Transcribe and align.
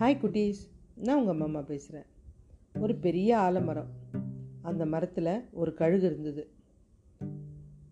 Hi 0.00 0.18
குட்டீஸ். 0.22 0.58
நான் 0.94 1.18
உங்கள் 1.18 1.36
மாமா 1.36 1.60
பேசுகிறேன் 1.60 2.06
ஒரு 2.78 2.94
பெரிய 2.94 3.38
ஆலமரம். 3.38 3.88
அந்த 4.62 4.86
மரத்தில் 4.86 5.44
ஒரு 5.52 5.74
கழுகு 5.74 6.06
இருந்தது. 6.06 6.48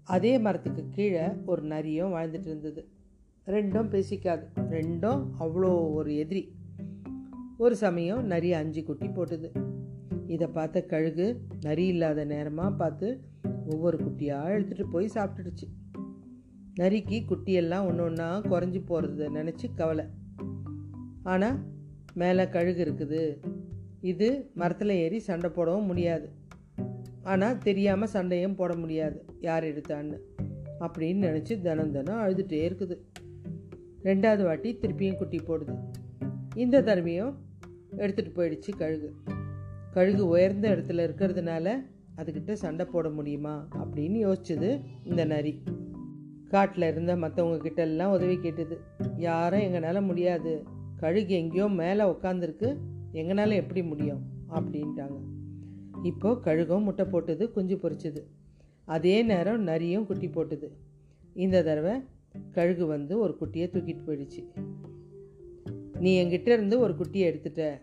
அதே 0.05 0.39
மரத்துக்கு 0.39 0.89
கீழே 0.91 1.27
ஒரு 1.47 1.63
நரியும் 1.63 2.13
வாழ்ந்துட்டு 2.13 2.47
இருந்தது. 2.47 2.89
ரெண்டும் 3.47 3.89
பேசிக்காது. 3.89 4.45
ரெண்டும் 4.71 5.25
அவ்வளோ 5.41 5.93
ஒரு 5.93 6.17
எதிரி. 6.17 6.55
ஒரு 7.57 7.77
சமயம் 7.77 8.27
நரி 8.27 8.53
அஞ்சு 8.53 8.85
குட்டி 8.85 9.07
போட்டுது. 9.07 9.51
இதை 10.27 10.47
பார்த்த 10.47 10.83
கழுகு 10.83 11.41
நரி 11.61 11.87
இல்லாத 11.87 12.25
நேரமாக 12.25 12.71
பார்த்து 12.71 13.21
ஒவ்வொரு 13.67 13.99
குட்டியாக 13.99 14.57
எடுத்துகிட்டு 14.59 14.91
போய் 14.91 15.11
சாப்பிட்டுடுச்சு. 15.15 15.69
நரிக்கு 16.81 17.25
குட்டியெல்லாம் 17.29 17.87
ஒன்று 17.87 18.05
ஒன்றா 18.05 18.41
குறைஞ்சி 18.41 18.83
போகிறத 18.89 19.29
நினச்சி 19.39 19.75
கவலை. 19.75 20.05
ஆனால் 21.23 21.75
மேலே 22.17 22.49
கழுகு 22.49 22.85
இருக்குது. 22.85 23.51
இது 24.01 24.51
மரத்தில் 24.55 24.89
ஏறி 24.89 25.19
சண்டை 25.19 25.51
போடவும் 25.51 25.87
முடியாது. 25.87 26.29
ஆனால் 27.23 27.59
தெரியாமல் 27.59 28.09
சண்டையும் 28.09 28.55
போட 28.55 28.77
முடியாது. 28.77 29.25
யார் 29.41 29.65
எடுத்தான்னு. 29.65 30.19
அப்படின்னு 30.81 31.27
நினச்சி 31.27 31.61
தினம் 31.61 31.93
தினம் 31.93 32.23
அழுதுகிட்டே 32.23 32.69
இருக்குது. 32.69 32.99
ரெண்டாவது 34.03 34.43
வாட்டி 34.43 34.79
திருப்பியும் 34.81 35.17
குட்டி 35.17 35.39
போடுது. 35.39 35.79
இந்த 36.55 36.83
தடவையும் 36.83 37.39
எடுத்துகிட்டு 37.97 38.33
போயிடுச்சு 38.37 38.77
கழுகு. 38.77 39.15
கழுகு 39.91 40.29
உயர்ந்த 40.29 40.69
இடத்துல 40.69 41.11
இருக்கிறதுனால 41.11 41.85
அதுக்கிட்ட 42.17 42.53
சண்டை 42.53 42.87
போட 42.87 43.11
முடியுமா? 43.11 43.69
அப்படின்னு 43.79 44.33
யோசிச்சது 44.33 44.81
இந்த 45.05 45.25
நரி. 45.25 45.63
காட்டில் 46.49 46.91
இருந்த 46.91 47.17
மற்றவங்க 47.17 47.57
கிட்ட 47.57 47.83
எல்லாம் 47.83 48.13
உதவி 48.13 48.37
கேட்டுது. 48.37 48.77
யாரும் 49.17 49.61
எங்களால் 49.61 50.01
முடியாது. 50.01 50.75
கழுகு 50.97 51.35
எங்கேயோ 51.35 51.69
மேலே 51.69 52.05
உட்காந்துருக்கு 52.05 52.77
எங்களால் 53.13 53.51
எப்படி 53.51 53.83
முடியும்? 53.83 54.23
அப்படின்ட்டாங்க. 54.51 55.19
இப்போது 56.03 56.41
கழுகும் 56.41 56.83
முட்டை 56.83 57.05
போட்டது 57.05 57.53
குஞ்சு 57.53 57.77
பொரிச்சுது. 57.77 58.23
அதே 58.85 59.23
நேரம் 59.23 59.63
நரியும் 59.63 60.07
குட்டி 60.07 60.29
போட்டுது. 60.29 60.69
இந்த 61.35 61.63
தடவை 61.63 62.01
கழுகு 62.53 62.87
வந்து 62.87 63.19
ஒரு 63.19 63.37
குட்டியை 63.41 63.67
தூக்கிட்டு 63.67 64.03
போயிடுச்சு. 64.07 64.49
நீ 66.01 66.25
என்கிட்ட 66.25 66.49
இருந்து 66.49 66.79
ஒரு 66.79 66.95
குட்டியை 66.95 67.27
எடுத்துட்ட. 67.29 67.81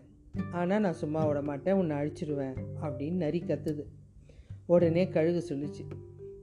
ஆனால் 0.52 0.80
நான் 0.80 0.92
சும்மா 0.92 1.26
விட 1.26 1.42
மாட்டேன் 1.42 1.74
உன்னை 1.74 1.96
அழிச்சிடுவேன் 1.96 2.56
அப்படின்னு 2.82 3.12
நரி 3.12 3.42
கத்துது. 3.46 3.82
உடனே 4.66 5.08
கழுகு 5.08 5.44
சொல்லிச்சு. 5.48 5.90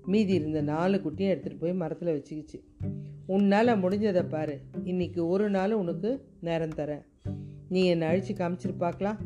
மீதி 0.05 0.33
இருந்த 0.33 0.61
நாலு 0.61 0.97
குட்டியும் 0.97 1.33
எடுத்துகிட்டு 1.33 1.59
போய் 1.59 1.73
மரத்தில் 1.73 2.21
வச்சுக்கிச்சு. 2.21 2.63
உன்னால் 3.31 3.67
முடிஞ்சதை 3.67 4.29
பாரு. 4.29 4.59
இன்னைக்கு 4.83 5.27
ஒரு 5.27 5.49
நாள் 5.49 5.73
உனக்கு 5.73 6.25
நேரம் 6.39 6.69
தரேன். 6.69 7.01
நீ 7.69 7.85
என்னை 7.85 8.07
அழிச்சு 8.07 8.31
காமிச்சிட்டு 8.33 8.77
பார்க்கலாம் 8.77 9.17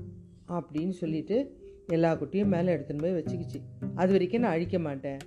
அப்படின்னு 0.48 0.90
சொல்லிட்டு 0.90 1.38
எல்லா 1.88 2.14
குட்டியும் 2.14 2.46
மேலே 2.46 2.76
எடுத்துன்னு 2.76 3.02
போய் 3.02 3.12
வச்சுக்கிச்சு. 3.12 3.60
அது 3.96 4.12
வரைக்கும் 4.12 4.42
நான் 4.42 4.52
அழிக்க 4.52 4.80
மாட்டேன். 4.80 5.18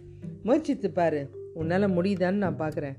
முயற்சித்து 0.42 0.90
பாரு. 0.90 1.30
உன்னால் 1.54 1.90
முடியுதான்னு 1.90 2.32
நான் 2.32 2.58
பார்க்குறேன் 2.58 2.96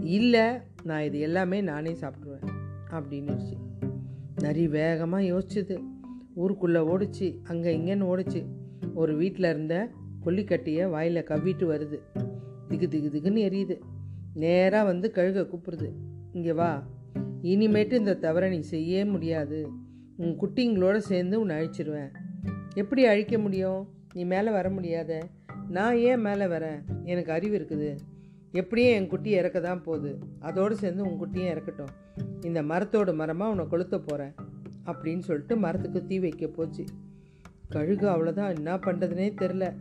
இல்லை 0.00 0.40
நான் 0.82 1.02
இது 1.02 1.18
எல்லாமே 1.20 1.60
நானே 1.60 1.92
சாப்பிட்ருவேன் 1.92 2.48
அப்படின்னுச்சு. 2.90 3.56
நரி 4.40 4.68
வேகமாக 4.68 5.22
யோசிச்சுது. 5.22 5.82
ஊருக்குள்ளே 6.34 6.80
ஓடிச்சு. 6.80 7.38
அங்கே 7.42 7.76
இங்கேன்னு 7.76 8.08
ஓடிச்சு. 8.12 8.44
ஒரு 8.94 9.16
வீட்டில் 9.16 9.50
இருந்த 9.50 9.90
கொல்லிக்கட்டியை 10.24 10.90
வாயில் 10.90 11.24
கவ்விட்டு 11.24 11.70
வருது. 11.72 12.00
திகு 12.68 12.86
திகு 12.94 13.10
திகுன்னு 13.16 13.42
எரியுது. 13.48 13.80
நேராக 14.36 14.84
வந்து 14.84 15.12
கழுக 15.14 15.46
கூப்பிடுது. 15.46 15.90
இங்கே 16.32 16.52
வா. 16.52 16.86
இனிமேட்டு 17.42 17.92
இந்த 17.92 18.14
தவறை 18.14 18.48
நீ 18.50 18.60
செய்ய 18.60 19.06
முடியாது. 19.06 19.68
உன் 20.16 20.38
குட்டிங்களோட 20.40 20.96
சேர்ந்து 20.96 21.40
உன்னை 21.40 21.56
அழிச்சிருவேன். 21.56 22.10
எப்படி 22.74 23.04
அழிக்க 23.04 23.38
முடியும்? 23.38 23.88
நீ 24.14 24.24
மேலே 24.24 24.50
வர 24.50 24.70
முடியாத. 24.70 25.26
நான் 25.68 25.96
ஏன் 25.96 26.20
மேலே 26.20 26.44
வரேன்? 26.44 26.82
எனக்கு 27.04 27.32
அறிவு 27.32 27.58
இருக்குது. 27.58 27.96
எப்படியும் 28.52 28.94
என் 28.94 29.06
குட்டி 29.06 29.30
இறக்க 29.30 29.60
தான் 29.60 29.82
போகுது. 29.82 30.18
அதோடு 30.40 30.76
சேர்ந்து 30.76 31.04
உன் 31.04 31.18
குட்டியும் 31.20 31.52
இறக்கட்டும். 31.54 31.94
இந்த 32.40 32.62
மரத்தோட 32.62 33.14
மரமாக 33.14 33.50
உன்னை 33.50 33.64
கொளுத்த 33.64 33.98
போகிறேன் 34.06 34.34
அப்படின்னு 34.84 35.18
சொல்லிட்டு 35.18 35.56
மரத்துக்கு 35.56 36.06
தீ 36.06 36.18
வைக்க 36.18 36.46
போச்சு. 36.46 36.84
கழுகு 37.68 38.08
அவ்வளோதான் 38.08 38.56
என்ன 38.56 38.76
பண்ணுறதுனே 38.76 39.28
தெரில 39.40 39.76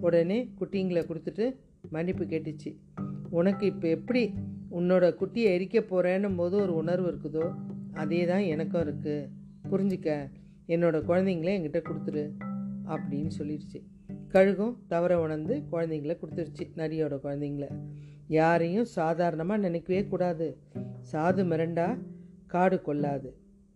உடனே 0.00 0.50
குட்டிங்களை 0.60 1.04
கொடுத்துட்டு 1.04 1.54
மன்னிப்பு 1.90 2.24
கேட்டுச்சு. 2.24 2.70
உனக்கு 3.38 3.64
இப்போ 3.66 3.86
எப்படி 3.96 4.22
உன்னோட 4.78 5.04
குட்டியை 5.20 5.48
எரிக்க 5.56 5.78
போகிறேன்னும் 5.80 6.36
போது 6.36 6.54
ஒரு 6.60 6.72
உணர்வு 6.74 7.08
இருக்குதோ 7.12 7.44
அதே 7.92 8.20
தான் 8.24 8.44
எனக்கும் 8.54 8.82
இருக்குது 8.82 9.28
புரிஞ்சிக்க 9.70 10.10
என்னோட 10.74 10.96
குழந்தைங்கள 11.08 11.50
என்கிட்ட 11.56 11.80
கொடுத்துரு 11.88 12.24
அப்படின்னு 12.92 13.30
சொல்லிடுச்சு. 13.38 13.78
கழுகும் 14.32 14.74
தவற 14.92 15.12
உணர்ந்து 15.20 15.54
குழந்தைங்கள 15.72 16.14
கொடுத்துருச்சு 16.20 16.64
நரியோட 16.76 17.14
குழந்தைங்கள. 17.24 17.66
யாரையும் 18.38 18.88
சாதாரணமாக 18.98 19.60
நினைக்கவே 19.60 20.00
கூடாது. 20.12 20.48
சாது 21.12 21.42
மிரண்டா 21.50 21.88
காடு 22.54 22.78
கொள்ளாது. 22.82 23.30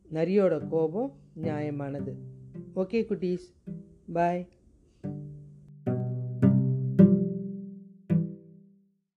நரியோட 0.09 0.55
கோபம் 0.69 1.11
நியாயமானது. 1.43 2.15
ஓகே 2.75 3.01
குட்டீஸ் 3.11 3.47
பாய். 4.17 4.43